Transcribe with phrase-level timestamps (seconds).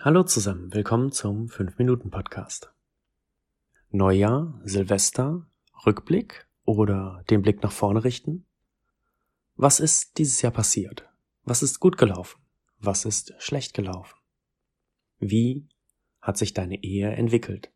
[0.00, 2.74] Hallo zusammen, willkommen zum 5-Minuten-Podcast.
[3.90, 5.46] Neujahr, Silvester,
[5.86, 8.44] Rückblick oder den Blick nach vorne richten?
[9.54, 11.08] Was ist dieses Jahr passiert?
[11.44, 12.42] Was ist gut gelaufen?
[12.78, 14.14] Was ist schlecht gelaufen?
[15.20, 15.68] Wie
[16.20, 17.72] hat sich deine Ehe entwickelt?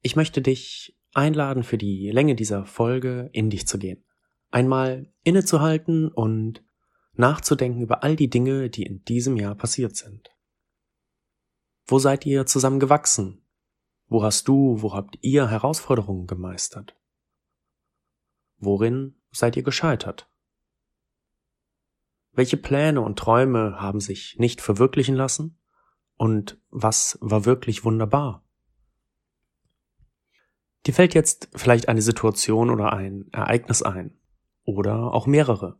[0.00, 4.04] Ich möchte dich einladen, für die Länge dieser Folge in dich zu gehen.
[4.50, 6.64] Einmal innezuhalten und
[7.12, 10.33] nachzudenken über all die Dinge, die in diesem Jahr passiert sind.
[11.86, 13.44] Wo seid ihr zusammen gewachsen?
[14.08, 16.96] Wo hast du, wo habt ihr Herausforderungen gemeistert?
[18.58, 20.30] Worin seid ihr gescheitert?
[22.32, 25.58] Welche Pläne und Träume haben sich nicht verwirklichen lassen?
[26.16, 28.44] Und was war wirklich wunderbar?
[30.86, 34.18] Dir fällt jetzt vielleicht eine Situation oder ein Ereignis ein.
[34.64, 35.78] Oder auch mehrere.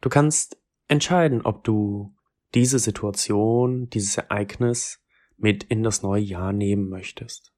[0.00, 0.58] Du kannst
[0.88, 2.15] entscheiden, ob du
[2.56, 5.04] diese Situation, dieses Ereignis
[5.36, 7.52] mit in das neue Jahr nehmen möchtest.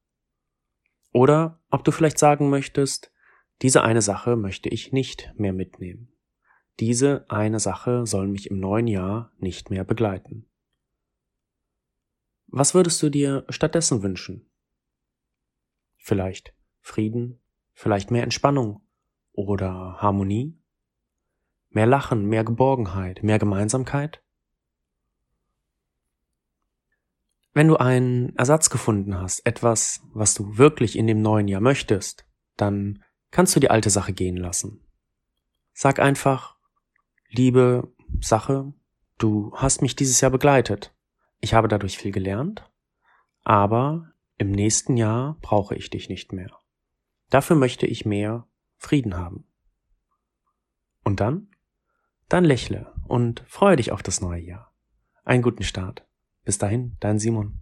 [1.13, 3.13] Oder ob du vielleicht sagen möchtest,
[3.63, 6.13] diese eine Sache möchte ich nicht mehr mitnehmen.
[6.81, 10.51] Diese eine Sache soll mich im neuen Jahr nicht mehr begleiten.
[12.49, 14.51] Was würdest du dir stattdessen wünschen?
[15.97, 17.41] Vielleicht Frieden,
[17.73, 18.83] vielleicht mehr Entspannung
[19.31, 20.61] oder Harmonie?
[21.69, 24.25] Mehr Lachen, mehr Geborgenheit, mehr Gemeinsamkeit?
[27.59, 32.25] Wenn du einen Ersatz gefunden hast, etwas, was du wirklich in dem neuen Jahr möchtest,
[32.57, 34.87] dann kannst du die alte Sache gehen lassen.
[35.73, 36.57] Sag einfach,
[37.31, 38.73] liebe Sache,
[39.19, 40.95] du hast mich dieses Jahr begleitet.
[41.41, 42.71] Ich habe dadurch viel gelernt,
[43.43, 46.57] aber im nächsten Jahr brauche ich dich nicht mehr.
[47.29, 49.49] Dafür möchte ich mehr Frieden haben.
[51.03, 51.49] Und dann?
[52.29, 54.73] Dann lächle und freue dich auf das neue Jahr.
[55.25, 56.08] Einen guten Start.
[56.49, 57.53] Bis dahin, dein Simon.